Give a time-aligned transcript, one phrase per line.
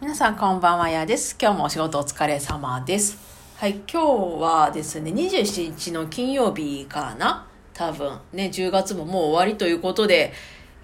[0.00, 1.36] 皆さんこんばんは、やです。
[1.42, 3.18] 今日もお仕事お疲れ様です。
[3.56, 7.48] はい、今日はですね、27日の金曜日かな？
[7.74, 8.16] 多分。
[8.32, 10.32] ね、10月ももう終わりということで、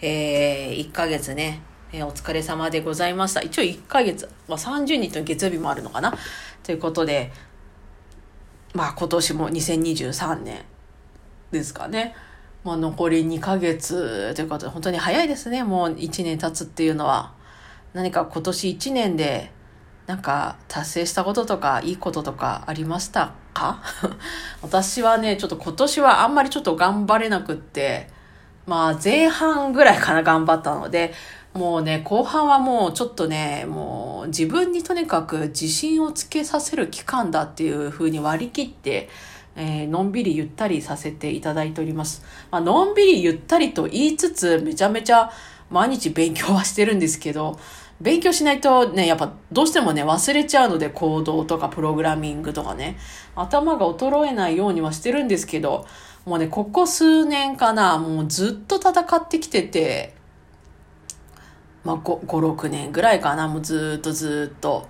[0.00, 1.60] えー、1ヶ月ね、
[1.92, 3.42] えー、お疲れ様でございました。
[3.42, 6.12] 一応1ヶ月、まあ、30日の月曜日もあるのかな？
[6.64, 7.30] ということで、
[8.72, 10.64] まあ今年も2023年
[11.52, 12.16] ですかね。
[12.64, 15.62] まあ残り2ヶ月ということで、本当に早いですね。
[15.62, 17.32] もう1年経つっていうのは。
[17.94, 19.50] 何か今年1年で
[20.06, 23.80] なんか達成したこととかいいこととかありましたか？
[24.60, 28.08] 私はね、ちょっと今年はあんまりちょっと頑張れなくって、
[28.66, 31.14] まあ前半ぐらいかな頑張ったので、
[31.54, 39.08] もうね、後半はもうちょっとね、もう自分にとにかく自信をつけさせる期間だっていう風に割り切って、
[39.54, 42.24] えー、のんびりゆったりさせていただいております。
[42.50, 45.30] まあのんびりゆったりと言いつつ、めちゃめちゃ
[45.70, 47.58] 毎日勉強はしてるんですけど、
[48.00, 52.98] 勉強しないとね、やっぱどうしてもね、忘れちゃうので、行動とかプログラミングとかね、
[53.36, 55.86] 頭が衰えないようにはしてるんですけど、
[56.24, 60.14] もうね、ここ数年かな、もうずっと戦ってきてて、
[61.84, 64.88] まあ、5、5、6年ぐらいかな、もうずっとずっと。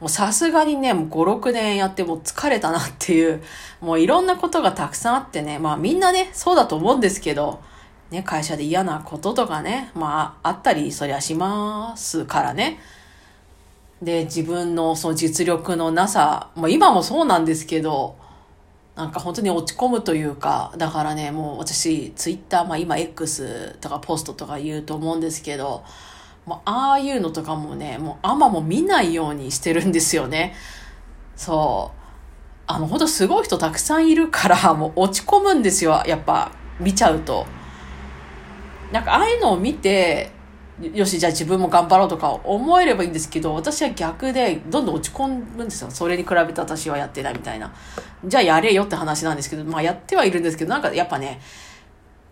[0.00, 3.42] もうさすがにね、もう5、6年やってもう疲れたなっていう、
[3.80, 7.60] もういろんなことがたくさんあってね、まあみんなね、そうだと思うんですけど、
[8.10, 12.78] ね、会社で嫌なこととかね、まあ、あったり、そりゃしますからね。
[14.02, 18.16] で、自分のその実力のなさ、まあ今もそうなんですけど、
[18.94, 25.82] なんか本当に落ち込むというか、だからね、もう私、ツイッター、まあ今 X とかポストとか言うと思うんですけど、
[26.46, 30.54] まあああいうのとかもね、もうあんまも見ないようにしてるんですよね。
[31.34, 32.00] そう。
[32.66, 37.46] あの、本当すごい人たくさんいるから、もう落ち込むんですよ、やっぱ、見ちゃうと。
[38.92, 40.30] なんかああいうのを見て、
[40.92, 45.90] よし、じゃあ自分も頑張ろうとか思えればいいんですけど、私は逆でどんどん落ち込むんですよ。
[45.90, 47.72] それに比べて私はやってないみたいな。
[48.24, 51.40] じゃあやれよって話なんですけど、まあやってはいるんですけど、なんかやっぱね、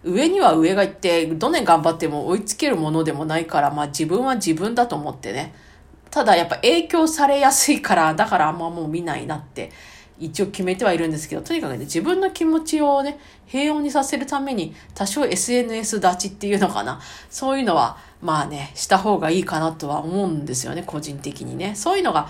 [0.03, 5.55] 上には上がいって、どんなに頑張っても追いつけるものでもないから、まあ自分は自分だと思ってね。
[6.11, 9.73] ただやっぱ影響されやすいから、だからあんまもう見ないなって
[10.19, 17.01] 一応決めてはいるんですけど、とにかくね、自分の気持ちをね、平穏にさせるために、多少 SNS 立ちっていうのかな。
[17.31, 21.75] そういうのは、まあね、した方がいいかなとは思うんですよね、個人的にね。
[21.75, 22.29] そういうのが、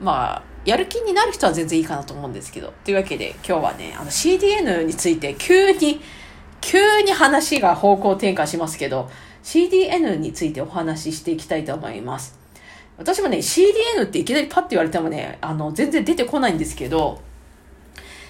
[0.00, 2.72] まあ、やる気になる人は全然いいかなと思うんですけど。
[2.84, 6.00] というわけで、今日はね、あの CDN について急に、
[6.60, 9.10] 急に話が方向転換しますけど、
[9.42, 12.41] CDN についてお話ししていきたいと思います。
[13.02, 17.20] 私もね、CDN っていきなりパッて言われてもね、あの、全然出てこないんですけど、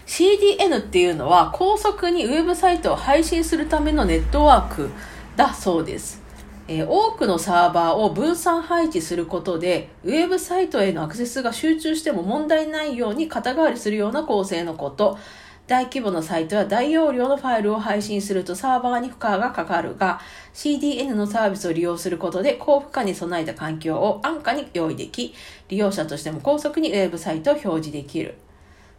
[0.06, 4.90] CDN っていうのは高速にウェブサイトを配信するためのネットワーク
[5.36, 6.22] だそうです。
[6.68, 15.18] えー、多くのサーバーを分散配置することで、ウェブサイトへのアクセスが集中しても問題ないように肩代わりするような構成のこと。
[15.66, 20.20] 大規模なサイトや大容量のファイルを配信するとサーバーに負荷がかかるが、
[20.52, 25.34] CDN のサービスを利用することで高負荷に備えた環境を安価に用意でき、
[25.68, 28.36] 利用者としても高速にウェブサイトを表示できる。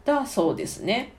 [0.05, 1.13] だそうですね。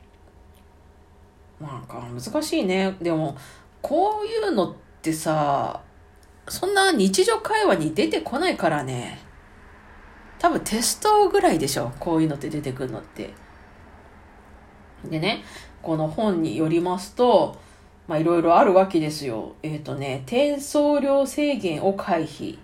[1.60, 2.96] なんか難しいね。
[3.00, 3.36] でも、
[3.80, 5.80] こういうのってさ、
[6.48, 9.20] そんな日常会話に出てこないからね。
[10.38, 11.92] 多分テストぐらいでしょ。
[12.00, 13.32] こういうのって出てくるのって。
[15.10, 15.42] でね、
[15.82, 17.56] この本によりますと、
[18.06, 19.54] まあいろいろあるわけですよ。
[19.62, 22.58] えっ、ー、とね、転送量制限を回避。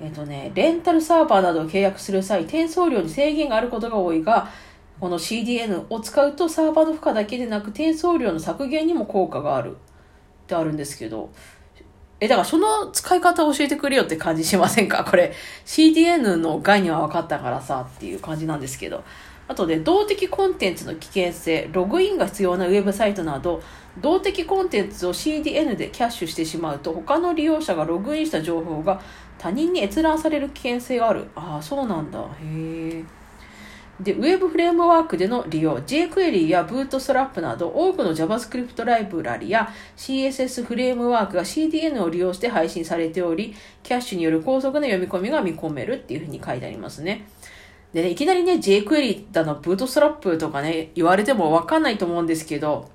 [0.00, 4.48] えっ、ー、とね、レンタルサーバーなどを契約する際、転送量に制限があることが多いが、
[5.00, 9.74] この CDN を使うとサーバーの負荷だけでなく転送量の削減にも効果があるっ
[10.46, 11.30] てあるんですけど、
[12.20, 15.02] え、だからその使い方を教えてくれよって感じしませんか？
[15.02, 15.32] これ
[15.66, 19.02] CDN の概念は分かったからさっていう感じなんですけど。
[19.48, 23.62] あとで、動的コンテンツの危険性、ログインが必要なウェブサイトなど、
[24.00, 29.00] 動的コンテンツを CDN でキャッシュしてしまうと、他の利用者がログインした情報が
[29.38, 31.28] 他人に閲覧される危険性がある。
[31.34, 32.20] ああ、そうなんだ。
[32.20, 33.04] へえ。
[34.00, 47.26] で、ウェブフレームワークでの利用、jQuery や Bootstrap など多くの JavaScript ライブラリや CSS フレームワークが CDN を利用して配信されており、キャッシュによる高速な読み込みが見込めるっていうふうに書いてありますね。
[47.92, 52.90] でね、いきなりね、jQuery だの、ブートストラップとかね、言われてもわかんないと思うんですけど、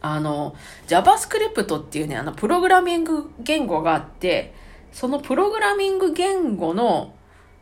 [0.00, 0.54] あの、
[0.86, 4.54] JavaScript っていうね、あの、プログラミング言語があって、
[4.92, 7.14] そのプログラミング言語の、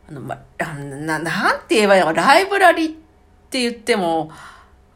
[0.07, 2.07] あの、ま、な、なんて言えばいいの？
[2.07, 2.89] かライブラリっ
[3.49, 4.31] て言っても、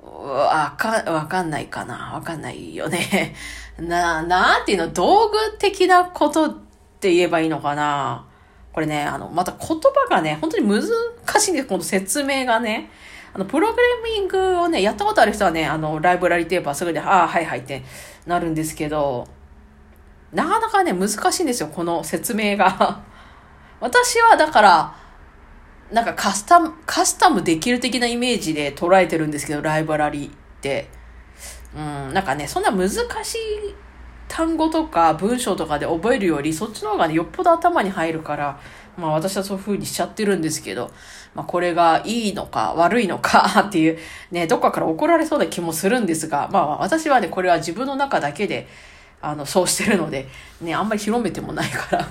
[0.02, 2.14] わか、わかんないかな？
[2.14, 3.36] わかんないよね。
[3.80, 4.94] な、なんていうの？
[4.94, 6.58] 道具的なことっ
[7.00, 8.26] て言えばいいのかな？
[8.74, 10.82] これね、あの、また言葉がね、本当に難
[11.40, 11.68] しいんです。
[11.68, 12.90] この説明がね。
[13.34, 17.84] あの、プログラミングをね、やったことある人はね、あの、ライブラリテープはすぐに、ああ、はいはいって
[18.26, 19.28] なるんですけど、
[20.32, 23.04] なかなかね、難しいんですよ、この説明が。
[23.80, 24.96] 私はだから、
[25.92, 30.90] なんかカスタム、カスタムできる的なイメージで捉えてるんですけど、ライブラリって。
[31.76, 32.96] うん、なんかね、そんな難し
[33.36, 33.76] い
[34.28, 38.60] 単語とか文章とかで覚えるより、そっちの方がね、よっぽど頭に入るから、
[38.98, 40.92] まあ私はそういう風にしちゃってるんですけど、
[41.36, 43.98] まあこれがいいのか悪いのか っていう、
[44.32, 48.68] ね、どっかから怒られそうな気もするんですが、まあ私はね、これは自分の中だけで、
[49.22, 50.28] あの、そうしてるので、
[50.62, 52.08] ね、あんまり広めてもないから。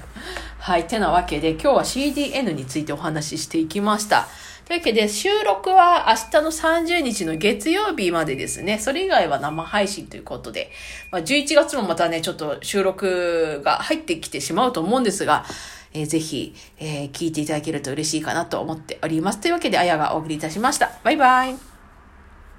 [0.62, 4.29] はい、てなわけで今日は CDN についてお話ししていきました。
[4.64, 8.79] というわけで、収録は明日の30日の月曜日までですね。
[8.79, 10.70] それ以外は生配信ということで、
[11.11, 15.44] まあ、11月もまたね、ちょっと収録が入ってきてしまうと思うんですが、
[15.94, 19.41] えー、ぜひ、えー、聞いていただけると嬉しいかなと思っております。
[19.41, 20.93] というわけで、あやがお送りいたしました。
[21.03, 21.72] バイバイ。